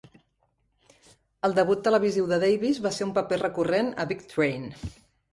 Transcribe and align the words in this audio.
El 1.49 1.51
debut 1.59 1.83
televisiu 1.87 2.29
de 2.31 2.39
Davis 2.43 2.79
va 2.85 2.93
ser 2.95 3.05
un 3.09 3.11
paper 3.19 3.37
recurrent 3.41 3.91
a 4.05 4.07
"Big 4.13 4.25
Train". 4.33 4.65